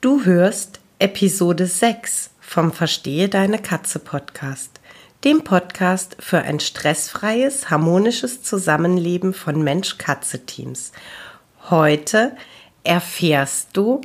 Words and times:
Du 0.00 0.24
hörst 0.24 0.78
Episode 1.00 1.66
6 1.66 2.30
vom 2.38 2.70
Verstehe 2.70 3.28
deine 3.28 3.58
Katze 3.58 3.98
Podcast, 3.98 4.78
dem 5.24 5.42
Podcast 5.42 6.16
für 6.20 6.38
ein 6.38 6.60
stressfreies, 6.60 7.68
harmonisches 7.68 8.40
Zusammenleben 8.44 9.34
von 9.34 9.60
Mensch-Katze-Teams. 9.64 10.92
Heute 11.68 12.36
erfährst 12.84 13.70
du, 13.72 14.00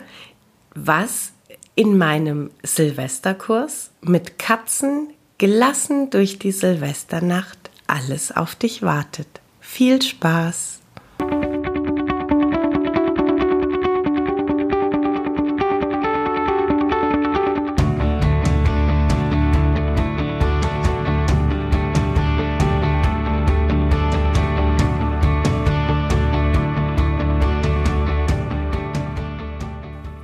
was 0.74 1.34
in 1.76 1.96
meinem 1.96 2.50
Silvesterkurs 2.64 3.92
mit 4.02 4.40
Katzen 4.40 5.14
gelassen 5.38 6.10
durch 6.10 6.40
die 6.40 6.54
Silvesternacht 6.54 7.70
alles 7.86 8.32
auf 8.32 8.56
dich 8.56 8.82
wartet. 8.82 9.28
Viel 9.62 10.02
Spaß! 10.02 10.80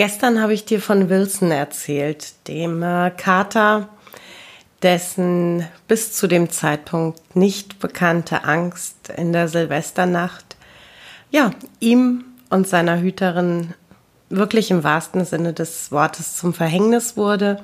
Gestern 0.00 0.40
habe 0.40 0.54
ich 0.54 0.64
dir 0.64 0.80
von 0.80 1.10
Wilson 1.10 1.50
erzählt, 1.50 2.32
dem 2.48 2.82
äh, 2.82 3.10
Kater, 3.10 3.90
dessen 4.80 5.68
bis 5.88 6.14
zu 6.14 6.26
dem 6.26 6.48
Zeitpunkt 6.48 7.36
nicht 7.36 7.80
bekannte 7.80 8.44
Angst 8.44 9.10
in 9.14 9.34
der 9.34 9.46
Silvesternacht, 9.46 10.56
ja, 11.30 11.50
ihm 11.80 12.24
und 12.48 12.66
seiner 12.66 13.02
Hüterin 13.02 13.74
wirklich 14.30 14.70
im 14.70 14.84
wahrsten 14.84 15.26
Sinne 15.26 15.52
des 15.52 15.92
Wortes 15.92 16.34
zum 16.34 16.54
Verhängnis 16.54 17.18
wurde. 17.18 17.62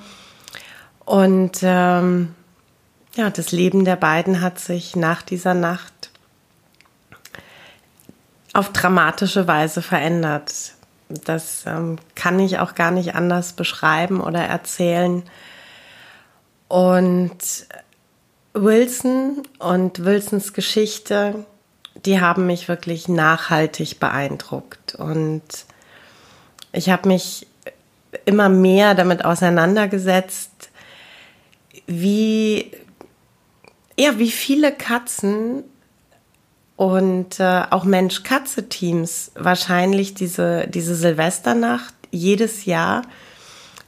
Und 1.06 1.60
ähm, 1.62 2.34
ja, 3.14 3.30
das 3.30 3.50
Leben 3.50 3.86
der 3.86 3.96
beiden 3.96 4.42
hat 4.42 4.58
sich 4.58 4.94
nach 4.94 5.22
dieser 5.22 5.54
Nacht 5.54 6.10
auf 8.52 8.74
dramatische 8.74 9.48
Weise 9.48 9.80
verändert. 9.80 10.75
Das 11.08 11.64
ähm, 11.66 11.98
kann 12.14 12.40
ich 12.40 12.58
auch 12.58 12.74
gar 12.74 12.90
nicht 12.90 13.14
anders 13.14 13.52
beschreiben 13.52 14.20
oder 14.20 14.40
erzählen. 14.40 15.22
Und 16.68 17.66
Wilson 18.54 19.42
und 19.58 20.04
Wilsons 20.04 20.52
Geschichte, 20.52 21.46
die 22.04 22.20
haben 22.20 22.46
mich 22.46 22.68
wirklich 22.68 23.08
nachhaltig 23.08 24.00
beeindruckt. 24.00 24.94
Und 24.96 25.42
ich 26.72 26.90
habe 26.90 27.08
mich 27.08 27.46
immer 28.24 28.48
mehr 28.48 28.94
damit 28.94 29.24
auseinandergesetzt, 29.24 30.70
wie, 31.86 32.72
ja, 33.98 34.18
wie 34.18 34.30
viele 34.30 34.72
Katzen 34.72 35.62
und 36.76 37.40
äh, 37.40 37.62
auch 37.70 37.84
Mensch-Katze-Teams 37.84 39.32
wahrscheinlich 39.34 40.14
diese, 40.14 40.68
diese 40.68 40.94
Silvesternacht 40.94 41.94
jedes 42.10 42.66
Jahr 42.66 43.02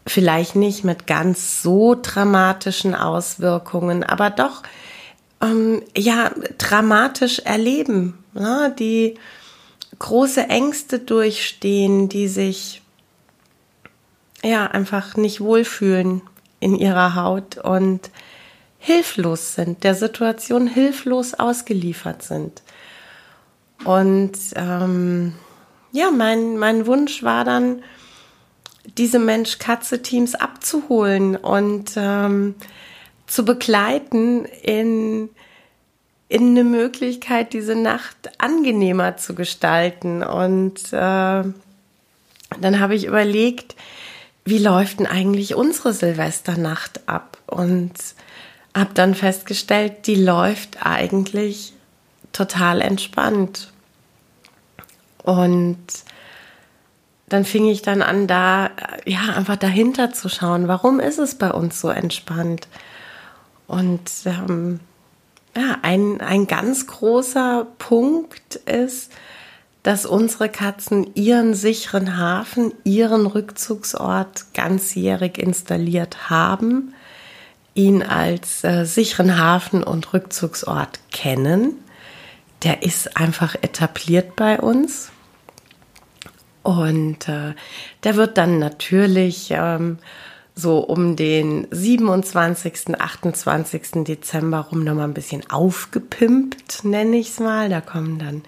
vielleicht 0.06 0.56
nicht 0.56 0.84
mit 0.84 1.06
ganz 1.06 1.62
so 1.62 1.94
dramatischen 2.00 2.94
Auswirkungen, 2.94 4.04
aber 4.04 4.30
doch 4.30 4.62
ähm, 5.42 5.82
ja 5.96 6.30
dramatisch 6.56 7.40
erleben, 7.40 8.24
ne? 8.32 8.74
die 8.78 9.18
große 9.98 10.48
Ängste 10.48 10.98
durchstehen, 10.98 12.08
die 12.08 12.28
sich 12.28 12.82
ja 14.42 14.66
einfach 14.66 15.16
nicht 15.16 15.40
wohlfühlen 15.40 16.22
in 16.60 16.74
ihrer 16.74 17.14
Haut 17.14 17.58
und 17.58 18.10
hilflos 18.88 19.54
sind, 19.54 19.84
der 19.84 19.94
Situation 19.94 20.66
hilflos 20.66 21.34
ausgeliefert 21.34 22.22
sind. 22.22 22.62
Und 23.84 24.32
ähm, 24.56 25.34
ja, 25.92 26.10
mein, 26.10 26.56
mein 26.56 26.86
Wunsch 26.86 27.22
war 27.22 27.44
dann, 27.44 27.82
diese 28.96 29.18
Mensch-Katze-Teams 29.18 30.34
abzuholen 30.34 31.36
und 31.36 31.92
ähm, 31.96 32.54
zu 33.26 33.44
begleiten 33.44 34.46
in, 34.46 35.28
in 36.30 36.48
eine 36.48 36.64
Möglichkeit, 36.64 37.52
diese 37.52 37.74
Nacht 37.74 38.16
angenehmer 38.38 39.18
zu 39.18 39.34
gestalten. 39.34 40.22
Und 40.22 40.86
äh, 40.94 41.44
dann 42.60 42.80
habe 42.80 42.94
ich 42.94 43.04
überlegt, 43.04 43.76
wie 44.46 44.58
läuft 44.58 45.00
denn 45.00 45.06
eigentlich 45.06 45.54
unsere 45.54 45.92
Silvesternacht 45.92 47.06
ab? 47.06 47.36
Und 47.46 47.92
habe 48.76 48.94
dann 48.94 49.14
festgestellt, 49.14 50.06
die 50.06 50.14
läuft 50.14 50.84
eigentlich 50.84 51.72
total 52.32 52.80
entspannt. 52.80 53.72
Und 55.22 55.78
dann 57.28 57.44
fing 57.44 57.66
ich 57.66 57.82
dann 57.82 58.02
an, 58.02 58.26
da 58.26 58.70
ja 59.04 59.20
einfach 59.36 59.56
dahinter 59.56 60.12
zu 60.12 60.28
schauen, 60.28 60.68
warum 60.68 61.00
ist 61.00 61.18
es 61.18 61.34
bei 61.34 61.50
uns 61.50 61.80
so 61.80 61.88
entspannt? 61.90 62.68
Und 63.66 64.10
ähm, 64.24 64.80
ja, 65.56 65.76
ein, 65.82 66.20
ein 66.20 66.46
ganz 66.46 66.86
großer 66.86 67.66
Punkt 67.78 68.56
ist, 68.56 69.12
dass 69.82 70.06
unsere 70.06 70.48
Katzen 70.48 71.14
ihren 71.14 71.54
sicheren 71.54 72.16
Hafen, 72.16 72.72
ihren 72.84 73.26
Rückzugsort 73.26 74.52
ganzjährig 74.54 75.38
installiert 75.38 76.30
haben, 76.30 76.94
ihn 77.78 78.02
als 78.02 78.64
äh, 78.64 78.84
sicheren 78.84 79.38
Hafen 79.38 79.82
und 79.82 80.12
Rückzugsort 80.12 81.00
kennen 81.10 81.76
der 82.62 82.82
ist 82.82 83.16
einfach 83.16 83.54
etabliert 83.54 84.36
bei 84.36 84.60
uns. 84.60 85.10
Und 86.62 87.28
äh, 87.28 87.54
der 88.04 88.16
wird 88.16 88.36
dann 88.36 88.58
natürlich 88.58 89.48
ähm, 89.50 89.98
so 90.54 90.80
um 90.80 91.16
den 91.16 91.66
27., 91.70 93.00
28. 93.00 94.04
Dezember 94.04 94.60
rum 94.60 94.84
nochmal 94.84 95.04
ein 95.04 95.14
bisschen 95.14 95.48
aufgepimpt, 95.48 96.84
nenne 96.84 97.16
ich 97.16 97.30
es 97.30 97.40
mal. 97.40 97.68
Da 97.68 97.80
kommen 97.80 98.18
dann 98.18 98.42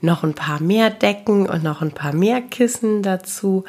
noch 0.00 0.22
ein 0.22 0.34
paar 0.34 0.62
mehr 0.62 0.90
Decken 0.90 1.48
und 1.48 1.62
noch 1.62 1.82
ein 1.82 1.92
paar 1.92 2.14
mehr 2.14 2.40
Kissen 2.40 3.02
dazu. 3.02 3.64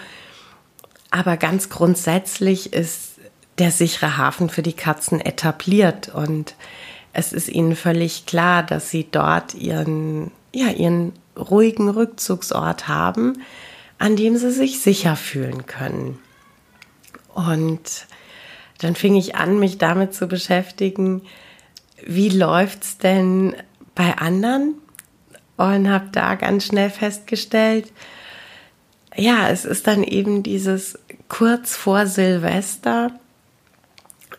Aber 1.09 1.35
ganz 1.35 1.69
grundsätzlich 1.69 2.71
ist 2.71 3.10
der 3.57 3.71
sichere 3.71 4.17
Hafen 4.17 4.49
für 4.49 4.61
die 4.61 4.73
Katzen 4.73 5.19
etabliert 5.19 6.09
und 6.09 6.55
es 7.13 7.33
ist 7.33 7.49
ihnen 7.49 7.75
völlig 7.75 8.25
klar, 8.25 8.63
dass 8.63 8.89
sie 8.89 9.07
dort 9.11 9.53
ihren, 9.53 10.31
ja, 10.53 10.69
ihren 10.69 11.13
ruhigen 11.37 11.89
Rückzugsort 11.89 12.87
haben, 12.87 13.41
an 13.97 14.15
dem 14.15 14.37
sie 14.37 14.51
sich 14.51 14.79
sicher 14.79 15.15
fühlen 15.15 15.65
können. 15.65 16.19
Und 17.33 18.07
dann 18.79 18.95
fing 18.95 19.15
ich 19.15 19.35
an, 19.35 19.59
mich 19.59 19.77
damit 19.77 20.13
zu 20.13 20.27
beschäftigen, 20.27 21.21
wie 22.05 22.29
läuft's 22.29 22.97
denn 22.97 23.55
bei 23.93 24.17
anderen? 24.17 24.75
Und 25.57 25.89
habe 25.89 26.09
da 26.11 26.35
ganz 26.35 26.65
schnell 26.65 26.89
festgestellt, 26.89 27.91
ja, 29.15 29.49
es 29.49 29.65
ist 29.65 29.85
dann 29.85 30.03
eben 30.03 30.41
dieses 30.41 30.97
kurz 31.27 31.75
vor 31.75 32.07
Silvester 32.07 33.11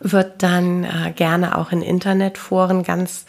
wird 0.02 0.42
dann 0.42 0.84
äh, 0.84 1.12
gerne 1.14 1.56
auch 1.56 1.72
in 1.72 1.82
Internetforen 1.82 2.82
ganz 2.82 3.24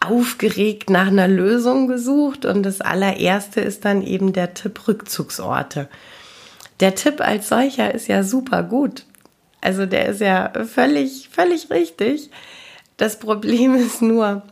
aufgeregt 0.00 0.90
nach 0.90 1.08
einer 1.08 1.28
Lösung 1.28 1.88
gesucht 1.88 2.44
und 2.44 2.62
das 2.62 2.80
allererste 2.80 3.60
ist 3.60 3.84
dann 3.84 4.02
eben 4.02 4.32
der 4.32 4.54
Tipp 4.54 4.86
Rückzugsorte. 4.86 5.88
Der 6.80 6.94
Tipp 6.94 7.20
als 7.20 7.48
solcher 7.48 7.92
ist 7.92 8.06
ja 8.06 8.22
super 8.22 8.62
gut. 8.62 9.04
Also 9.60 9.86
der 9.86 10.06
ist 10.06 10.20
ja 10.20 10.52
völlig, 10.64 11.28
völlig 11.30 11.70
richtig. 11.70 12.30
Das 12.96 13.18
Problem 13.18 13.74
ist 13.74 14.02
nur, 14.02 14.42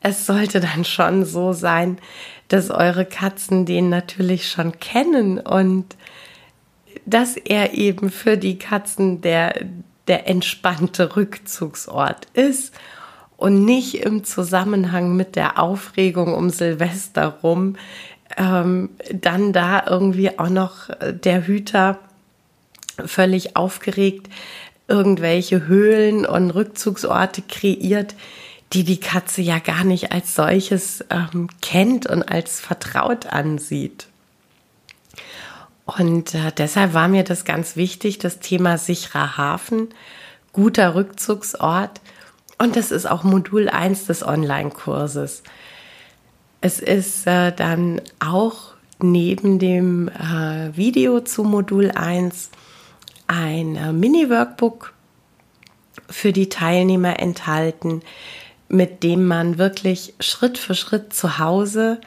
es 0.00 0.26
sollte 0.26 0.60
dann 0.60 0.84
schon 0.84 1.24
so 1.24 1.52
sein, 1.52 1.98
dass 2.48 2.70
eure 2.70 3.04
Katzen 3.04 3.66
den 3.66 3.88
natürlich 3.88 4.48
schon 4.48 4.78
kennen 4.78 5.38
und 5.38 5.96
dass 7.04 7.36
er 7.36 7.74
eben 7.74 8.10
für 8.10 8.36
die 8.36 8.58
Katzen 8.58 9.20
der, 9.20 9.54
der 10.08 10.28
entspannte 10.28 11.16
Rückzugsort 11.16 12.26
ist 12.34 12.74
und 13.36 13.64
nicht 13.64 13.96
im 13.96 14.24
Zusammenhang 14.24 15.16
mit 15.16 15.36
der 15.36 15.58
Aufregung 15.58 16.34
um 16.34 16.50
Silvester 16.50 17.38
rum 17.42 17.76
ähm, 18.36 18.90
dann 19.12 19.52
da 19.52 19.84
irgendwie 19.86 20.38
auch 20.38 20.48
noch 20.48 20.90
der 21.00 21.46
Hüter 21.46 21.98
völlig 23.04 23.56
aufgeregt 23.56 24.28
irgendwelche 24.88 25.66
Höhlen 25.66 26.26
und 26.26 26.50
Rückzugsorte 26.50 27.42
kreiert, 27.42 28.14
die 28.72 28.84
die 28.84 29.00
Katze 29.00 29.42
ja 29.42 29.58
gar 29.58 29.84
nicht 29.84 30.12
als 30.12 30.34
solches 30.34 31.04
ähm, 31.10 31.48
kennt 31.62 32.06
und 32.06 32.22
als 32.22 32.60
vertraut 32.60 33.26
ansieht. 33.26 34.06
Und 35.86 36.34
äh, 36.34 36.52
deshalb 36.56 36.94
war 36.94 37.08
mir 37.08 37.22
das 37.22 37.44
ganz 37.44 37.76
wichtig, 37.76 38.18
das 38.18 38.40
Thema 38.40 38.76
sicherer 38.76 39.36
Hafen, 39.36 39.88
guter 40.52 40.94
Rückzugsort. 40.94 42.00
Und 42.58 42.76
das 42.76 42.90
ist 42.90 43.06
auch 43.06 43.22
Modul 43.22 43.68
1 43.68 44.06
des 44.06 44.26
Online-Kurses. 44.26 45.44
Es 46.60 46.80
ist 46.80 47.26
äh, 47.26 47.52
dann 47.52 48.02
auch 48.18 48.74
neben 48.98 49.58
dem 49.58 50.08
äh, 50.08 50.76
Video 50.76 51.20
zu 51.20 51.44
Modul 51.44 51.92
1 51.92 52.50
ein 53.28 53.76
äh, 53.76 53.92
Mini-Workbook 53.92 54.92
für 56.08 56.32
die 56.32 56.48
Teilnehmer 56.48 57.20
enthalten, 57.20 58.02
mit 58.68 59.02
dem 59.02 59.26
man 59.26 59.58
wirklich 59.58 60.14
Schritt 60.18 60.58
für 60.58 60.74
Schritt 60.74 61.12
zu 61.12 61.38
Hause 61.38 62.00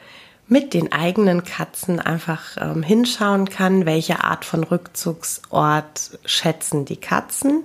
mit 0.50 0.74
den 0.74 0.90
eigenen 0.90 1.44
Katzen 1.44 2.00
einfach 2.00 2.56
ähm, 2.60 2.82
hinschauen 2.82 3.48
kann, 3.48 3.86
welche 3.86 4.24
Art 4.24 4.44
von 4.44 4.64
Rückzugsort 4.64 6.18
schätzen 6.24 6.84
die 6.84 6.96
Katzen, 6.96 7.62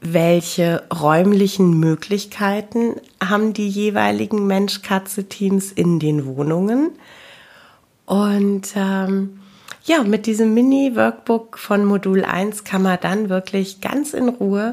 welche 0.00 0.84
räumlichen 0.92 1.78
Möglichkeiten 1.78 2.94
haben 3.22 3.52
die 3.52 3.68
jeweiligen 3.68 4.46
Mensch-Katze-Teams 4.46 5.70
in 5.70 5.98
den 5.98 6.24
Wohnungen. 6.24 6.92
Und 8.06 8.68
ähm, 8.74 9.40
ja, 9.84 10.02
mit 10.02 10.24
diesem 10.24 10.54
Mini-Workbook 10.54 11.58
von 11.58 11.84
Modul 11.84 12.24
1 12.24 12.64
kann 12.64 12.82
man 12.82 12.98
dann 13.02 13.28
wirklich 13.28 13.82
ganz 13.82 14.14
in 14.14 14.30
Ruhe 14.30 14.70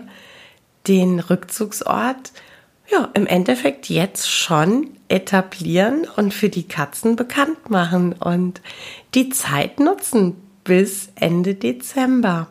den 0.88 1.20
Rückzugsort 1.20 2.32
ja, 2.88 3.10
im 3.14 3.28
Endeffekt 3.28 3.90
jetzt 3.90 4.30
schon 4.30 4.95
etablieren 5.08 6.08
und 6.16 6.34
für 6.34 6.50
die 6.50 6.68
Katzen 6.68 7.16
bekannt 7.16 7.70
machen 7.70 8.14
und 8.14 8.62
die 9.14 9.30
Zeit 9.30 9.80
nutzen 9.80 10.36
bis 10.64 11.10
Ende 11.16 11.56
Dezember. 11.56 12.48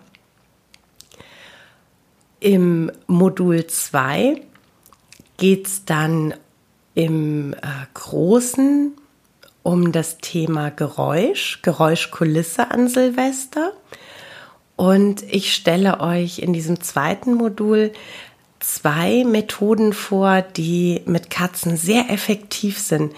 Im 2.41 2.93
Modul 3.07 3.67
2 3.67 4.41
geht 5.37 5.67
es 5.67 5.85
dann 5.85 6.35
im 6.95 7.55
äh, 7.55 7.57
Großen 7.95 8.93
um 9.63 9.93
das 9.93 10.19
Thema 10.19 10.71
Geräusch, 10.71 11.61
Geräuschkulisse 11.63 12.71
an 12.71 12.89
Silvester. 12.89 13.73
Und 14.77 15.23
ich 15.23 15.55
stelle 15.55 16.01
euch 16.01 16.39
in 16.39 16.53
diesem 16.53 16.81
zweiten 16.81 17.35
Modul 17.35 17.93
zwei 18.65 19.25
Methoden 19.25 19.93
vor, 19.93 20.43
die 20.43 21.03
mit 21.05 21.31
Katzen 21.31 21.77
sehr 21.77 22.11
effektiv 22.11 22.79
sind. 22.79 23.13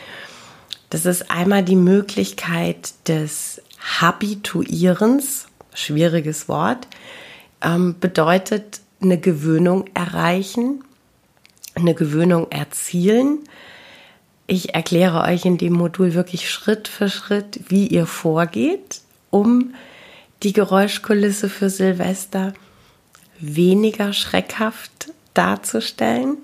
Das 0.90 1.06
ist 1.06 1.30
einmal 1.30 1.62
die 1.62 1.76
Möglichkeit 1.76 2.94
des 3.08 3.62
Habituierens, 4.00 5.46
schwieriges 5.72 6.48
Wort, 6.48 6.88
ähm, 7.62 7.96
bedeutet 8.00 8.80
eine 9.00 9.18
Gewöhnung 9.18 9.84
erreichen, 9.94 10.84
eine 11.74 11.94
Gewöhnung 11.94 12.50
erzielen. 12.50 13.40
Ich 14.46 14.74
erkläre 14.74 15.22
euch 15.22 15.44
in 15.44 15.58
dem 15.58 15.74
Modul 15.74 16.14
wirklich 16.14 16.50
Schritt 16.50 16.88
für 16.88 17.08
Schritt, 17.08 17.60
wie 17.68 17.86
ihr 17.86 18.06
vorgeht, 18.06 19.00
um 19.30 19.74
die 20.42 20.52
Geräuschkulisse 20.52 21.48
für 21.48 21.70
Silvester 21.70 22.52
weniger 23.38 24.12
schreckhaft 24.12 25.12
darzustellen. 25.36 26.38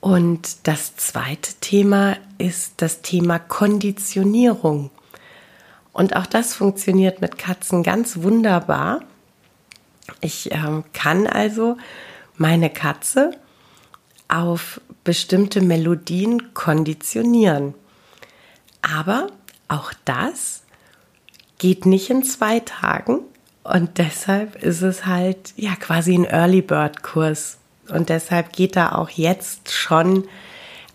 Und 0.00 0.68
das 0.68 0.96
zweite 0.96 1.54
Thema 1.60 2.16
ist 2.38 2.74
das 2.78 3.02
Thema 3.02 3.38
Konditionierung. 3.38 4.90
Und 5.92 6.16
auch 6.16 6.26
das 6.26 6.54
funktioniert 6.54 7.20
mit 7.20 7.38
Katzen 7.38 7.82
ganz 7.82 8.22
wunderbar. 8.22 9.00
Ich 10.20 10.52
äh, 10.52 10.82
kann 10.92 11.26
also 11.26 11.78
meine 12.36 12.68
Katze 12.68 13.30
auf 14.28 14.80
bestimmte 15.04 15.60
Melodien 15.60 16.52
konditionieren. 16.52 17.74
Aber 18.82 19.28
auch 19.68 19.92
das 20.04 20.64
geht 21.58 21.86
nicht 21.86 22.10
in 22.10 22.24
zwei 22.24 22.60
Tagen 22.60 23.20
und 23.62 23.96
deshalb 23.96 24.62
ist 24.62 24.82
es 24.82 25.06
halt 25.06 25.54
ja 25.56 25.74
quasi 25.76 26.14
ein 26.14 26.24
Early 26.24 26.60
Bird 26.60 27.02
Kurs 27.02 27.58
und 27.88 28.08
deshalb 28.08 28.52
geht 28.52 28.76
er 28.76 28.98
auch 28.98 29.10
jetzt 29.10 29.72
schon 29.72 30.26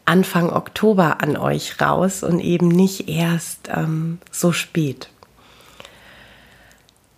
Anfang 0.05 0.49
Oktober 0.49 1.21
an 1.21 1.37
euch 1.37 1.79
raus 1.79 2.23
und 2.23 2.39
eben 2.39 2.67
nicht 2.67 3.09
erst 3.09 3.69
ähm, 3.69 4.19
so 4.31 4.51
spät. 4.51 5.09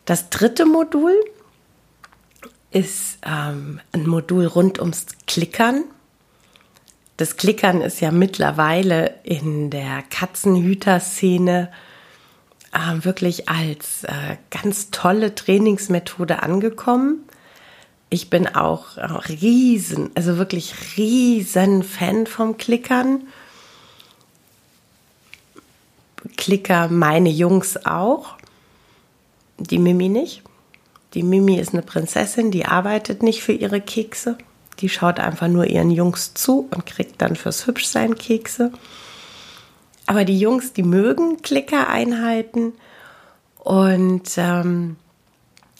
Das 0.05 0.29
dritte 0.29 0.65
Modul 0.65 1.13
ist 2.71 3.19
ähm, 3.25 3.79
ein 3.93 4.07
Modul 4.07 4.45
rund 4.45 4.79
ums 4.79 5.05
Klickern. 5.25 5.85
Das 7.15 7.37
Klickern 7.37 7.81
ist 7.81 8.01
ja 8.01 8.11
mittlerweile 8.11 9.15
in 9.23 9.69
der 9.69 10.03
Katzenhüter-Szene 10.09 11.71
äh, 12.73 13.05
wirklich 13.05 13.47
als 13.47 14.03
äh, 14.03 14.37
ganz 14.49 14.91
tolle 14.91 15.35
Trainingsmethode 15.35 16.41
angekommen. 16.41 17.23
Ich 18.13 18.29
bin 18.29 18.45
auch 18.45 18.97
riesen, 19.29 20.11
also 20.15 20.37
wirklich 20.37 20.97
riesen 20.97 21.81
Fan 21.81 22.27
vom 22.27 22.57
Klickern. 22.57 23.21
Klicker 26.35 26.89
meine 26.89 27.29
Jungs 27.29 27.85
auch, 27.85 28.35
die 29.57 29.79
Mimi 29.79 30.09
nicht. 30.09 30.43
Die 31.13 31.23
Mimi 31.23 31.57
ist 31.57 31.71
eine 31.71 31.83
Prinzessin, 31.83 32.51
die 32.51 32.65
arbeitet 32.65 33.23
nicht 33.23 33.43
für 33.43 33.53
ihre 33.53 33.79
Kekse. 33.79 34.37
Die 34.79 34.89
schaut 34.89 35.21
einfach 35.21 35.47
nur 35.47 35.67
ihren 35.67 35.89
Jungs 35.89 36.33
zu 36.33 36.67
und 36.69 36.85
kriegt 36.85 37.21
dann 37.21 37.37
fürs 37.37 37.65
Hübschsein 37.65 38.15
Kekse. 38.15 38.73
Aber 40.05 40.25
die 40.25 40.37
Jungs, 40.37 40.73
die 40.73 40.83
mögen 40.83 41.41
Klickereinheiten. 41.41 42.73
Und 43.59 44.31
ähm, 44.35 44.97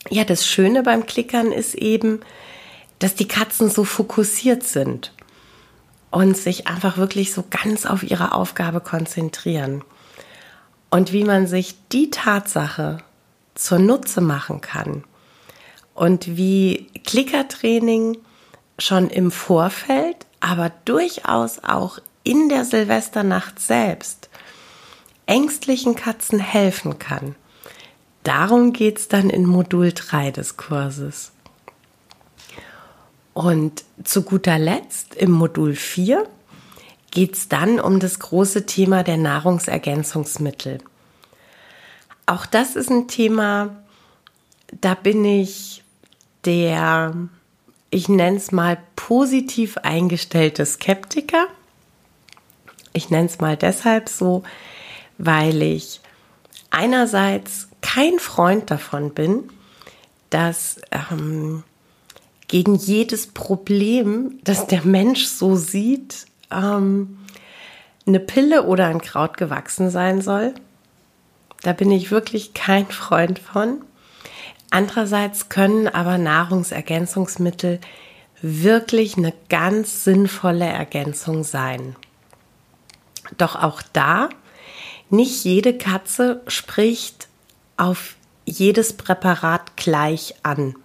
ja, 0.10 0.24
das 0.24 0.46
Schöne 0.46 0.84
beim 0.84 1.06
Klickern 1.06 1.52
ist 1.52 1.76
eben, 1.76 2.22
dass 3.00 3.16
die 3.16 3.28
Katzen 3.28 3.70
so 3.70 3.84
fokussiert 3.84 4.64
sind 4.64 5.14
und 6.10 6.36
sich 6.38 6.68
einfach 6.68 6.98
wirklich 6.98 7.34
so 7.34 7.44
ganz 7.50 7.86
auf 7.86 8.04
ihre 8.04 8.34
Aufgabe 8.34 8.82
konzentrieren. 8.82 9.84
Und 10.90 11.14
wie 11.14 11.24
man 11.24 11.48
sich 11.48 11.76
die 11.92 12.10
Tatsache 12.10 12.98
zur 13.56 13.80
Nutze 13.80 14.20
machen 14.20 14.60
kann, 14.60 15.04
und 15.94 16.38
wie 16.38 16.88
Klickertraining 17.06 18.18
schon 18.80 19.10
im 19.10 19.32
Vorfeld, 19.32 20.16
aber 20.40 20.72
durchaus 20.86 21.64
auch 21.64 22.00
in 22.24 22.50
der 22.50 22.66
Silvesternacht 22.66 23.60
selbst 23.60 24.30
ängstlichen 25.26 25.96
Katzen 25.96 26.40
helfen 26.40 26.98
kann. 26.98 27.36
Darum 28.24 28.74
geht 28.74 29.00
es 29.00 29.08
dann 29.08 29.30
in 29.30 29.46
Modul 29.46 29.94
3 29.94 30.32
des 30.32 30.58
Kurses. 30.58 31.32
Und 33.34 33.84
zu 34.04 34.24
guter 34.24 34.60
Letzt 34.60 35.16
im 35.16 35.32
Modul 35.32 35.76
4 35.76 36.28
geht 37.12 37.36
es 37.36 37.50
dann 37.50 37.80
um 37.80 38.00
das 38.00 38.20
große 38.20 38.66
Thema 38.66 39.04
der 39.04 39.18
Nahrungsergänzungsmittel. 39.18 40.80
Auch 42.26 42.46
das 42.46 42.76
ist 42.76 42.90
ein 42.90 43.08
Thema, 43.08 43.76
da 44.80 44.94
bin 44.94 45.26
ich 45.26 45.84
der, 46.46 47.14
ich 47.90 48.08
nenne 48.08 48.38
es 48.38 48.52
mal 48.52 48.78
positiv 48.96 49.78
eingestellte 49.78 50.66
Skeptiker. 50.66 51.48
Ich 52.94 53.10
nenne 53.10 53.26
es 53.26 53.40
mal 53.40 53.58
deshalb 53.58 54.10
so, 54.10 54.44
weil 55.18 55.62
ich 55.62 56.02
einerseits 56.72 57.70
kein 57.82 58.20
Freund 58.20 58.72
davon 58.72 59.14
bin, 59.14 59.50
dass 60.30 60.82
ähm, 60.92 61.64
gegen 62.48 62.76
jedes 62.76 63.28
Problem, 63.28 64.40
das 64.44 64.68
der 64.68 64.84
Mensch 64.84 65.26
so 65.26 65.56
sieht, 65.56 66.26
ähm, 66.52 67.20
eine 68.06 68.20
Pille 68.20 68.64
oder 68.64 68.88
ein 68.88 69.02
Kraut 69.02 69.38
gewachsen 69.38 69.90
sein 69.90 70.22
soll. 70.22 70.54
Da 71.62 71.74
bin 71.74 71.92
ich 71.92 72.12
wirklich 72.12 72.54
kein 72.54 72.88
Freund 72.88 73.40
von. 73.40 73.82
Andererseits 74.72 75.50
können 75.50 75.88
aber 75.88 76.18
Nahrungsergänzungsmittel 76.18 77.80
wirklich 78.42 79.18
eine 79.18 79.34
ganz 79.50 80.04
sinnvolle 80.04 80.66
Ergänzung 80.66 81.44
sein. 81.44 81.96
Doch 83.38 83.56
auch 83.56 83.82
da, 83.94 84.30
nicht 85.12 85.44
jede 85.44 85.78
Katze 85.78 86.42
spricht 86.48 87.28
auf 87.78 88.16
jedes 88.46 88.94
Präparat 88.94 89.78
gleich 89.78 90.36
an. 90.44 90.76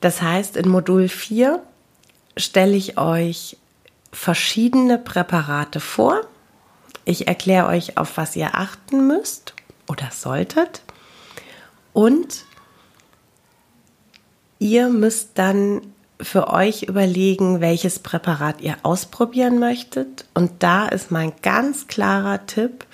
Das 0.00 0.22
heißt, 0.22 0.56
in 0.56 0.68
Modul 0.68 1.08
4 1.08 1.62
stelle 2.36 2.76
ich 2.76 2.98
euch 2.98 3.56
verschiedene 4.12 4.98
Präparate 4.98 5.80
vor. 5.80 6.20
Ich 7.04 7.26
erkläre 7.26 7.66
euch, 7.66 7.96
auf 7.96 8.16
was 8.16 8.36
ihr 8.36 8.54
achten 8.54 9.06
müsst 9.06 9.54
oder 9.86 10.10
solltet. 10.12 10.82
Und 11.92 12.44
ihr 14.58 14.88
müsst 14.88 15.30
dann 15.34 15.82
für 16.20 16.48
euch 16.48 16.82
überlegen, 16.82 17.60
welches 17.60 18.00
Präparat 18.00 18.60
ihr 18.60 18.76
ausprobieren 18.82 19.58
möchtet. 19.58 20.24
Und 20.34 20.62
da 20.62 20.88
ist 20.88 21.10
mein 21.10 21.32
ganz 21.42 21.86
klarer 21.86 22.46
Tipp, 22.46 22.86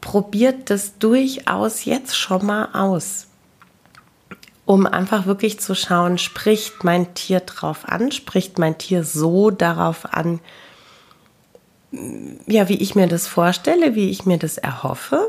probiert 0.00 0.70
das 0.70 0.98
durchaus 0.98 1.84
jetzt 1.84 2.16
schon 2.16 2.46
mal 2.46 2.70
aus, 2.72 3.26
um 4.64 4.86
einfach 4.86 5.26
wirklich 5.26 5.60
zu 5.60 5.74
schauen, 5.74 6.16
spricht 6.16 6.84
mein 6.84 7.12
Tier 7.14 7.40
drauf 7.40 7.86
an, 7.86 8.12
spricht 8.12 8.58
mein 8.58 8.78
Tier 8.78 9.04
so 9.04 9.50
darauf 9.50 10.14
an, 10.14 10.40
ja, 12.46 12.68
wie 12.68 12.76
ich 12.76 12.94
mir 12.94 13.08
das 13.08 13.26
vorstelle, 13.26 13.94
wie 13.94 14.10
ich 14.10 14.24
mir 14.24 14.38
das 14.38 14.58
erhoffe. 14.58 15.28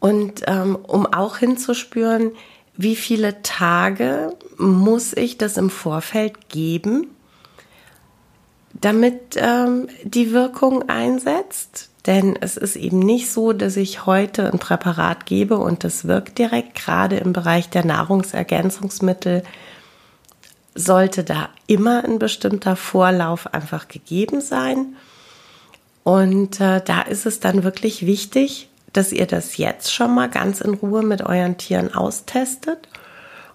Und 0.00 0.42
ähm, 0.46 0.76
um 0.76 1.04
auch 1.06 1.36
hinzuspüren, 1.36 2.32
wie 2.82 2.96
viele 2.96 3.42
Tage 3.42 4.34
muss 4.56 5.12
ich 5.12 5.36
das 5.36 5.58
im 5.58 5.68
Vorfeld 5.68 6.48
geben, 6.48 7.08
damit 8.72 9.36
ähm, 9.36 9.88
die 10.02 10.32
Wirkung 10.32 10.88
einsetzt. 10.88 11.90
Denn 12.06 12.38
es 12.40 12.56
ist 12.56 12.76
eben 12.76 13.00
nicht 13.00 13.30
so, 13.30 13.52
dass 13.52 13.76
ich 13.76 14.06
heute 14.06 14.50
ein 14.50 14.58
Präparat 14.58 15.26
gebe 15.26 15.58
und 15.58 15.84
das 15.84 16.06
wirkt 16.06 16.38
direkt. 16.38 16.74
Gerade 16.74 17.18
im 17.18 17.34
Bereich 17.34 17.68
der 17.68 17.84
Nahrungsergänzungsmittel 17.84 19.42
sollte 20.74 21.22
da 21.22 21.50
immer 21.66 22.02
ein 22.04 22.18
bestimmter 22.18 22.76
Vorlauf 22.76 23.52
einfach 23.52 23.88
gegeben 23.88 24.40
sein. 24.40 24.96
Und 26.02 26.58
äh, 26.62 26.80
da 26.82 27.02
ist 27.02 27.26
es 27.26 27.40
dann 27.40 27.62
wirklich 27.62 28.06
wichtig, 28.06 28.69
dass 28.92 29.12
ihr 29.12 29.26
das 29.26 29.56
jetzt 29.56 29.92
schon 29.92 30.14
mal 30.14 30.28
ganz 30.28 30.60
in 30.60 30.74
Ruhe 30.74 31.02
mit 31.02 31.22
euren 31.22 31.56
Tieren 31.56 31.94
austestet, 31.94 32.88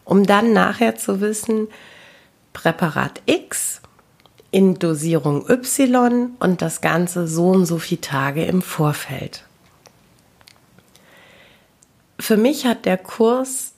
um 0.04 0.26
dann 0.26 0.54
nachher 0.54 0.96
zu 0.96 1.22
wissen, 1.22 1.68
Präparat 2.54 3.22
X 3.26 3.82
in 4.52 4.80
Dosierung 4.80 5.50
Y 5.50 6.32
und 6.40 6.62
das 6.62 6.80
Ganze 6.80 7.28
so 7.28 7.50
und 7.50 7.66
so 7.66 7.78
viele 7.78 8.02
Tage 8.02 8.46
im 8.46 8.62
Vorfeld. 8.62 9.44
Für 12.18 12.38
mich 12.38 12.66
hat 12.66 12.86
der 12.86 12.98
Kurs 12.98 13.74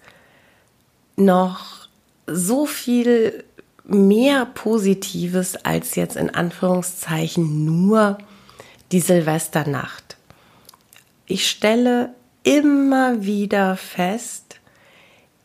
noch 1.16 1.88
so 2.28 2.68
viel 2.68 3.44
mehr 3.84 4.46
Positives 4.46 5.56
als 5.66 5.96
jetzt 5.96 6.16
in 6.16 6.30
Anführungszeichen 6.30 7.66
nur 7.66 8.20
die 8.92 9.00
Silvesternacht 9.00 10.07
ich 11.28 11.50
stelle 11.50 12.16
immer 12.44 13.24
wieder 13.24 13.76
fest, 13.76 14.60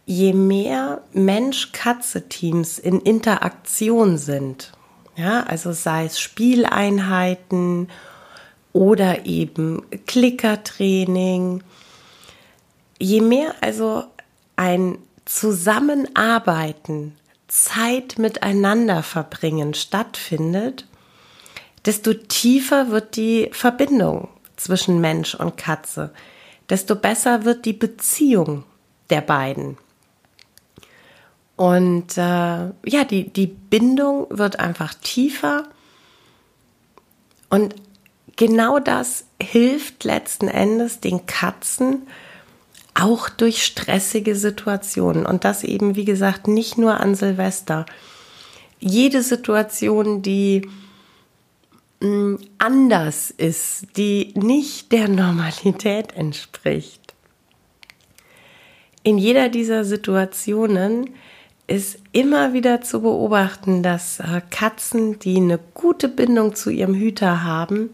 je 0.06 0.32
mehr 0.32 1.02
Mensch-Katze-Teams 1.12 2.78
in 2.78 3.00
Interaktion 3.00 4.16
sind, 4.16 4.72
ja, 5.16 5.42
also 5.42 5.72
sei 5.72 6.06
es 6.06 6.20
Spieleinheiten 6.20 7.88
oder 8.72 9.26
eben 9.26 9.82
Klickertraining, 10.06 11.62
je 12.98 13.20
mehr 13.20 13.54
also 13.60 14.04
ein 14.56 14.98
Zusammenarbeiten, 15.24 17.16
Zeit 17.48 18.18
miteinander 18.18 19.02
verbringen 19.02 19.74
stattfindet, 19.74 20.86
desto 21.84 22.14
tiefer 22.14 22.90
wird 22.90 23.16
die 23.16 23.50
Verbindung 23.52 24.28
zwischen 24.64 25.00
Mensch 25.00 25.34
und 25.34 25.56
Katze, 25.56 26.12
desto 26.68 26.94
besser 26.94 27.44
wird 27.44 27.64
die 27.64 27.72
Beziehung 27.72 28.64
der 29.10 29.20
beiden. 29.20 29.76
Und 31.56 32.16
äh, 32.16 32.20
ja, 32.20 33.04
die, 33.08 33.28
die 33.28 33.46
Bindung 33.46 34.26
wird 34.30 34.58
einfach 34.58 34.94
tiefer. 34.94 35.64
Und 37.50 37.74
genau 38.36 38.78
das 38.78 39.26
hilft 39.40 40.04
letzten 40.04 40.48
Endes 40.48 41.00
den 41.00 41.26
Katzen 41.26 42.06
auch 42.94 43.28
durch 43.28 43.64
stressige 43.64 44.34
Situationen. 44.34 45.26
Und 45.26 45.44
das 45.44 45.64
eben, 45.64 45.94
wie 45.94 46.04
gesagt, 46.04 46.48
nicht 46.48 46.78
nur 46.78 47.00
an 47.00 47.14
Silvester. 47.14 47.86
Jede 48.80 49.22
Situation, 49.22 50.22
die 50.22 50.68
anders 52.58 53.30
ist, 53.30 53.96
die 53.96 54.32
nicht 54.34 54.90
der 54.92 55.08
Normalität 55.08 56.14
entspricht. 56.14 57.14
In 59.04 59.18
jeder 59.18 59.48
dieser 59.48 59.84
Situationen 59.84 61.10
ist 61.66 61.98
immer 62.12 62.52
wieder 62.52 62.82
zu 62.82 63.02
beobachten, 63.02 63.82
dass 63.82 64.20
äh, 64.20 64.42
Katzen, 64.50 65.18
die 65.18 65.36
eine 65.36 65.58
gute 65.74 66.08
Bindung 66.08 66.54
zu 66.54 66.70
ihrem 66.70 66.94
Hüter 66.94 67.44
haben, 67.44 67.90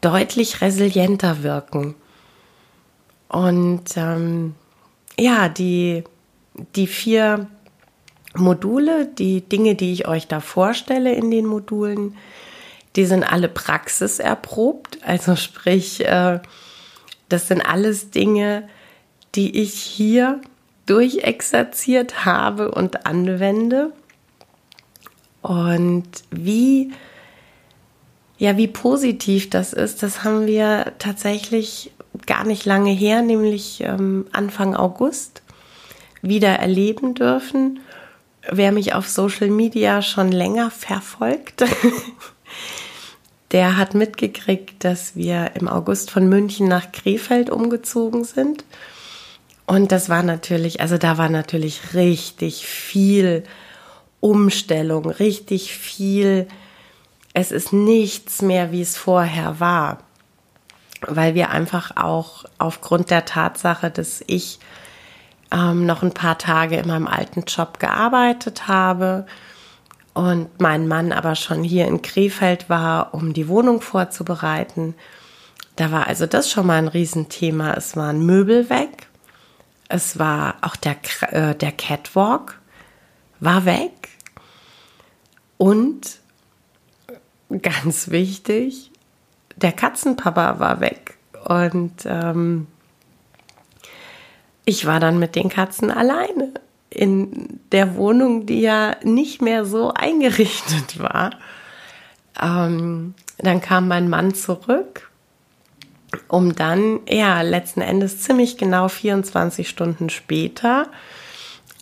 deutlich 0.00 0.60
resilienter 0.60 1.42
wirken. 1.42 1.94
Und 3.28 3.96
ähm, 3.96 4.54
ja, 5.18 5.48
die, 5.48 6.04
die 6.76 6.86
vier 6.86 7.48
Module, 8.36 9.06
die 9.06 9.40
Dinge, 9.42 9.74
die 9.74 9.92
ich 9.92 10.08
euch 10.08 10.26
da 10.28 10.40
vorstelle 10.40 11.14
in 11.14 11.30
den 11.30 11.46
Modulen, 11.46 12.16
die 12.96 13.06
sind 13.06 13.24
alle 13.24 13.48
praxiserprobt. 13.48 14.98
Also 15.04 15.36
sprich, 15.36 16.04
äh, 16.04 16.40
das 17.28 17.48
sind 17.48 17.60
alles 17.60 18.10
Dinge, 18.10 18.68
die 19.34 19.60
ich 19.60 19.74
hier 19.74 20.40
durchexerziert 20.86 22.24
habe 22.24 22.70
und 22.70 23.06
anwende. 23.06 23.92
Und 25.42 26.08
wie, 26.30 26.92
ja, 28.38 28.56
wie 28.56 28.68
positiv 28.68 29.50
das 29.50 29.72
ist, 29.72 30.02
das 30.02 30.24
haben 30.24 30.46
wir 30.46 30.92
tatsächlich 30.98 31.92
gar 32.26 32.44
nicht 32.44 32.64
lange 32.64 32.92
her, 32.92 33.22
nämlich 33.22 33.82
ähm, 33.82 34.26
Anfang 34.32 34.74
August, 34.74 35.42
wieder 36.22 36.50
erleben 36.50 37.14
dürfen. 37.14 37.80
Wer 38.50 38.72
mich 38.72 38.94
auf 38.94 39.08
Social 39.08 39.48
Media 39.48 40.02
schon 40.02 40.30
länger 40.30 40.70
verfolgt, 40.70 41.64
der 43.54 43.76
hat 43.76 43.94
mitgekriegt, 43.94 44.82
dass 44.82 45.14
wir 45.14 45.52
im 45.54 45.68
August 45.68 46.10
von 46.10 46.28
München 46.28 46.66
nach 46.66 46.90
Krefeld 46.90 47.50
umgezogen 47.50 48.24
sind. 48.24 48.64
Und 49.64 49.92
das 49.92 50.08
war 50.08 50.24
natürlich, 50.24 50.80
also 50.80 50.98
da 50.98 51.18
war 51.18 51.28
natürlich 51.28 51.94
richtig 51.94 52.66
viel 52.66 53.44
Umstellung, 54.18 55.08
richtig 55.08 55.72
viel. 55.72 56.48
Es 57.32 57.52
ist 57.52 57.72
nichts 57.72 58.42
mehr, 58.42 58.72
wie 58.72 58.82
es 58.82 58.96
vorher 58.96 59.60
war, 59.60 59.98
weil 61.06 61.36
wir 61.36 61.50
einfach 61.50 61.96
auch 61.96 62.44
aufgrund 62.58 63.10
der 63.10 63.24
Tatsache, 63.24 63.88
dass 63.88 64.24
ich 64.26 64.58
ähm, 65.52 65.86
noch 65.86 66.02
ein 66.02 66.12
paar 66.12 66.38
Tage 66.38 66.74
in 66.76 66.88
meinem 66.88 67.06
alten 67.06 67.44
Job 67.44 67.78
gearbeitet 67.78 68.66
habe, 68.66 69.26
und 70.14 70.60
mein 70.60 70.86
Mann 70.86 71.12
aber 71.12 71.34
schon 71.34 71.64
hier 71.64 71.86
in 71.86 72.00
Krefeld 72.00 72.70
war, 72.70 73.14
um 73.14 73.32
die 73.32 73.48
Wohnung 73.48 73.80
vorzubereiten. 73.80 74.94
Da 75.76 75.90
war 75.90 76.06
also 76.06 76.26
das 76.26 76.50
schon 76.50 76.68
mal 76.68 76.78
ein 76.78 76.88
Riesenthema. 76.88 77.74
Es 77.74 77.96
waren 77.96 78.24
Möbel 78.24 78.70
weg. 78.70 79.08
Es 79.88 80.18
war 80.18 80.54
auch 80.62 80.76
der, 80.76 80.96
äh, 81.32 81.54
der 81.56 81.72
Catwalk 81.72 82.60
war 83.40 83.64
weg. 83.64 84.08
Und 85.58 86.20
ganz 87.62 88.10
wichtig, 88.10 88.92
der 89.56 89.72
Katzenpapa 89.72 90.60
war 90.60 90.78
weg. 90.78 91.18
Und 91.44 92.06
ähm, 92.06 92.68
ich 94.64 94.86
war 94.86 95.00
dann 95.00 95.18
mit 95.18 95.34
den 95.34 95.48
Katzen 95.48 95.90
alleine 95.90 96.52
in 96.94 97.60
der 97.72 97.96
Wohnung, 97.96 98.46
die 98.46 98.60
ja 98.60 98.96
nicht 99.02 99.42
mehr 99.42 99.64
so 99.64 99.92
eingerichtet 99.92 100.98
war. 100.98 101.30
Ähm, 102.40 103.14
dann 103.38 103.60
kam 103.60 103.88
mein 103.88 104.08
Mann 104.08 104.34
zurück, 104.34 105.10
um 106.28 106.54
dann, 106.54 107.00
ja, 107.08 107.42
letzten 107.42 107.80
Endes 107.80 108.22
ziemlich 108.22 108.56
genau 108.56 108.88
24 108.88 109.68
Stunden 109.68 110.10
später 110.10 110.86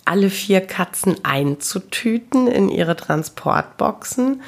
alle 0.05 0.31
vier 0.31 0.61
Katzen 0.61 1.25
einzutüten 1.25 2.49
in 2.49 2.69
ihre 2.69 2.97
Transportboxen 2.97 4.43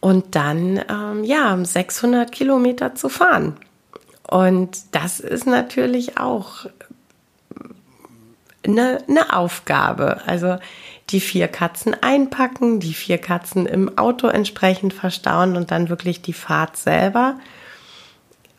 und 0.00 0.34
dann, 0.34 0.80
ähm, 0.88 1.24
ja, 1.24 1.56
600 1.62 2.30
Kilometer 2.32 2.94
zu 2.94 3.08
fahren. 3.08 3.56
Und 4.26 4.78
das 4.92 5.20
ist 5.20 5.46
natürlich 5.46 6.18
auch 6.18 6.66
eine, 8.68 9.02
eine 9.08 9.34
Aufgabe. 9.34 10.20
Also 10.26 10.58
die 11.10 11.20
vier 11.20 11.48
Katzen 11.48 11.96
einpacken, 12.00 12.80
die 12.80 12.92
vier 12.92 13.18
Katzen 13.18 13.66
im 13.66 13.96
Auto 13.98 14.28
entsprechend 14.28 14.92
verstauen 14.92 15.56
und 15.56 15.70
dann 15.70 15.88
wirklich 15.88 16.22
die 16.22 16.34
Fahrt 16.34 16.76
selber. 16.76 17.38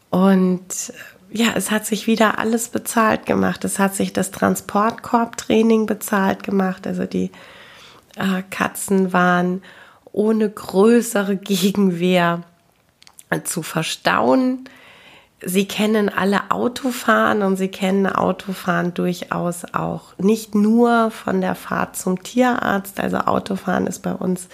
Und 0.10 0.94
ja, 1.32 1.50
es 1.56 1.70
hat 1.70 1.86
sich 1.86 2.08
wieder 2.08 2.40
alles 2.40 2.70
bezahlt 2.70 3.26
gemacht. 3.26 3.64
Es 3.64 3.78
hat 3.78 3.96
sich 3.96 4.14
das 4.14 4.32
Transportkorbtraining 4.32 5.86
bezahlt 5.86 6.44
gemacht. 6.44 6.88
Also 6.88 7.06
die 7.06 7.32
äh, 8.16 8.42
Katzen 8.50 9.14
waren 9.14 9.62
ohne 10.12 10.50
größere 10.50 11.36
Gegenwehr 11.38 12.42
zu 13.44 13.62
verstauen. 13.62 14.68
Sie 15.42 15.66
kennen 15.66 16.10
alle 16.10 16.52
Autofahren 16.52 17.44
und 17.44 17.56
sie 17.56 17.70
kennen 17.70 18.08
Autofahren 18.08 18.94
durchaus 18.94 19.64
auch 19.74 20.18
nicht 20.18 20.54
nur 20.54 21.12
von 21.12 21.40
der 21.40 21.56
Fahrt 21.56 21.96
zum 21.96 22.22
Tierarzt. 22.24 23.00
Also 23.00 23.20
Autofahren 23.20 23.88
ist 23.88 24.00
bei 24.00 24.14
uns 24.14 24.50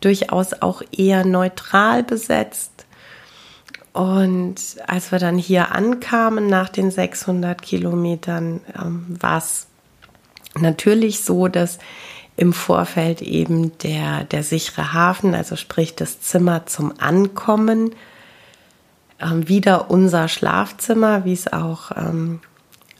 durchaus 0.00 0.62
auch 0.62 0.82
eher 0.90 1.24
neutral 1.24 2.02
besetzt. 2.02 2.86
Und 3.92 4.56
als 4.86 5.12
wir 5.12 5.18
dann 5.18 5.38
hier 5.38 5.72
ankamen 5.72 6.48
nach 6.48 6.68
den 6.68 6.90
600 6.90 7.60
Kilometern, 7.62 8.60
ähm, 8.80 9.06
war 9.08 9.38
es 9.38 9.68
natürlich 10.54 11.20
so, 11.22 11.48
dass 11.48 11.78
im 12.36 12.52
Vorfeld 12.52 13.22
eben 13.22 13.76
der, 13.78 14.24
der 14.24 14.44
sichere 14.44 14.92
Hafen, 14.92 15.34
also 15.34 15.56
sprich 15.56 15.96
das 15.96 16.20
Zimmer 16.20 16.66
zum 16.66 16.94
Ankommen, 16.98 17.90
ähm, 19.20 19.48
wieder 19.48 19.90
unser 19.90 20.28
Schlafzimmer, 20.28 21.24
wie 21.24 21.32
es 21.32 21.52
auch 21.52 21.90
ähm, 21.96 22.40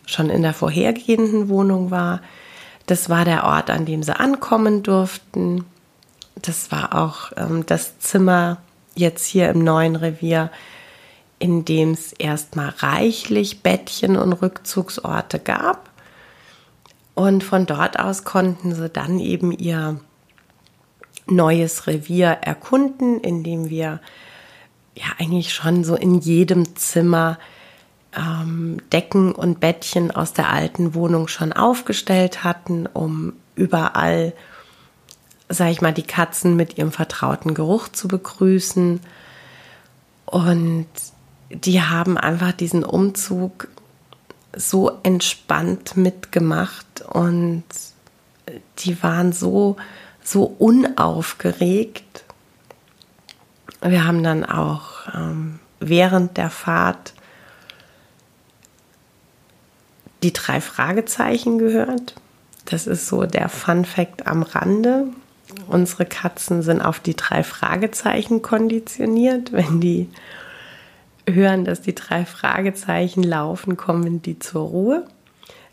schon 0.07 0.31
in 0.31 0.43
der 0.43 0.55
vorhergehenden 0.55 1.49
Wohnung 1.49 1.91
war. 1.91 2.21
Das 2.87 3.09
war 3.09 3.25
der 3.25 3.45
Ort, 3.45 3.71
an 3.71 3.85
dem 3.85 4.03
sie 4.03 4.19
ankommen 4.19 4.83
durften. 4.83 5.65
Das 6.37 6.73
war 6.73 6.95
auch 6.95 7.33
ähm, 7.37 7.67
das 7.67 7.99
Zimmer 7.99 8.59
jetzt 8.95 9.27
hier 9.27 9.51
im 9.51 9.63
neuen 9.63 9.97
Revier, 9.97 10.51
in 11.39 11.65
dem 11.65 11.93
es 11.93 12.13
erstmal 12.13 12.71
reichlich 12.79 13.63
Bettchen 13.63 14.17
und 14.17 14.33
Rückzugsorte 14.33 15.39
gab. 15.39 15.91
Und 17.15 17.45
von 17.45 17.67
dort 17.67 17.99
aus 17.99 18.25
konnten 18.25 18.75
sie 18.75 18.89
dann 18.89 19.19
eben 19.19 19.53
ihr 19.53 20.01
neues 21.27 21.87
Revier 21.87 22.29
erkunden, 22.29 23.21
indem 23.21 23.71
wir 23.71 24.01
ja 24.99 25.07
eigentlich 25.19 25.55
schon 25.55 25.85
so 25.85 25.95
in 25.95 26.19
jedem 26.19 26.77
Zimmer 26.77 27.39
ähm, 28.17 28.79
Decken 28.93 29.33
und 29.33 29.61
Bettchen 29.61 30.11
aus 30.11 30.33
der 30.33 30.51
alten 30.51 30.95
Wohnung 30.95 31.29
schon 31.29 31.53
aufgestellt 31.53 32.45
hatten, 32.45 32.87
um 32.87 33.35
überall, 33.55 34.33
sag 35.49 35.71
ich 35.71 35.81
mal, 35.81 35.93
die 35.93 36.03
Katzen 36.03 36.57
mit 36.57 36.79
ihrem 36.79 36.93
vertrauten 36.93 37.55
Geruch 37.55 37.89
zu 37.89 38.09
begrüßen. 38.09 39.01
Und 40.27 40.87
die 41.51 41.83
haben 41.83 42.19
einfach 42.19 42.53
diesen 42.53 42.85
Umzug 42.85 43.69
so 44.57 44.99
entspannt 45.03 45.97
mitgemacht 45.97 47.03
und 47.03 47.65
die 48.79 49.03
waren 49.03 49.33
so, 49.33 49.77
so 50.23 50.45
unaufgeregt 50.45 52.25
wir 53.81 54.07
haben 54.07 54.23
dann 54.23 54.45
auch 54.45 55.07
ähm, 55.15 55.61
während 55.81 56.37
der 56.37 56.51
Fahrt 56.51 57.15
die 60.23 60.33
drei 60.33 60.61
Fragezeichen 60.61 61.59
gehört. 61.59 62.15
Das 62.65 62.87
ist 62.87 63.07
so 63.07 63.25
der 63.25 63.49
Fun 63.49 63.85
Fact 63.85 64.27
am 64.27 64.43
Rande. 64.43 65.07
Unsere 65.69 66.05
Katzen 66.05 66.63
sind 66.63 66.83
auf 66.83 67.01
die 67.01 67.17
drei 67.17 67.43
Fragezeichen 67.43 68.43
konditioniert. 68.43 69.53
Wenn 69.53 69.81
die 69.81 70.09
hören, 71.27 71.65
dass 71.65 71.81
die 71.81 71.95
drei 71.95 72.25
Fragezeichen 72.27 73.23
laufen, 73.23 73.77
kommen 73.77 74.21
die 74.23 74.39
zur 74.39 74.63
Ruhe. 74.63 75.07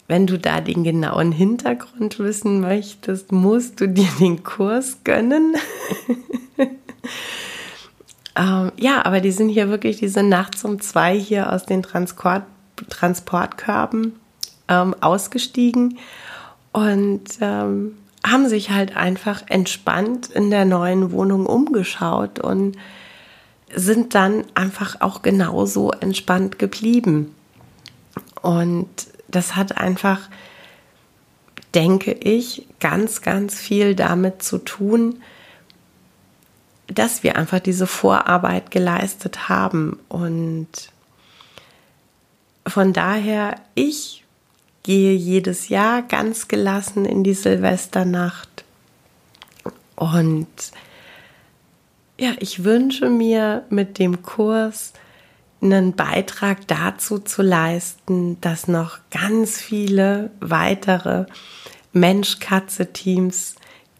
Wenn 0.07 0.27
du 0.27 0.37
da 0.37 0.61
den 0.61 0.83
genauen 0.83 1.31
Hintergrund 1.31 2.19
wissen 2.19 2.61
möchtest, 2.61 3.31
musst 3.31 3.81
du 3.81 3.87
dir 3.87 4.07
den 4.19 4.43
Kurs 4.43 4.99
gönnen. 5.03 5.55
Ähm, 8.35 8.71
ja, 8.77 9.05
aber 9.05 9.21
die 9.21 9.31
sind 9.31 9.49
hier 9.49 9.69
wirklich, 9.69 9.97
diese 9.97 10.23
nachts 10.23 10.63
um 10.65 10.81
zwei 10.81 11.17
hier 11.17 11.51
aus 11.51 11.65
den 11.65 11.83
Transport, 11.83 12.43
Transportkörben 12.89 14.19
ähm, 14.67 14.95
ausgestiegen 14.99 15.97
und 16.73 17.23
ähm, 17.39 17.97
haben 18.25 18.49
sich 18.49 18.71
halt 18.71 18.97
einfach 18.97 19.43
entspannt 19.47 20.27
in 20.27 20.49
der 20.49 20.65
neuen 20.65 21.11
Wohnung 21.11 21.45
umgeschaut 21.45 22.39
und 22.39 22.75
sind 23.73 24.15
dann 24.15 24.43
einfach 24.55 25.01
auch 25.01 25.21
genauso 25.21 25.91
entspannt 25.91 26.59
geblieben. 26.59 27.33
Und 28.41 28.89
das 29.27 29.55
hat 29.55 29.77
einfach, 29.77 30.21
denke 31.73 32.11
ich, 32.11 32.67
ganz, 32.79 33.21
ganz 33.21 33.55
viel 33.55 33.95
damit 33.95 34.41
zu 34.43 34.57
tun, 34.57 35.21
dass 36.87 37.23
wir 37.23 37.35
einfach 37.35 37.59
diese 37.59 37.87
Vorarbeit 37.87 38.71
geleistet 38.71 39.49
haben. 39.49 39.99
Und 40.09 40.67
von 42.67 42.93
daher, 42.93 43.55
ich 43.73 44.23
gehe 44.83 45.13
jedes 45.13 45.69
Jahr 45.69 46.03
ganz 46.03 46.47
gelassen 46.47 47.05
in 47.05 47.23
die 47.23 47.33
Silvesternacht. 47.33 48.63
Und 49.95 50.47
ja, 52.19 52.33
ich 52.39 52.63
wünsche 52.63 53.09
mir 53.09 53.63
mit 53.69 53.99
dem 53.99 54.21
Kurs 54.21 54.93
einen 55.61 55.95
Beitrag 55.95 56.67
dazu 56.67 57.19
zu 57.19 57.41
leisten, 57.41 58.39
dass 58.41 58.67
noch 58.67 58.99
ganz 59.09 59.59
viele 59.59 60.29
weitere 60.39 61.25
Mensch-Katze-Teams 61.93 63.55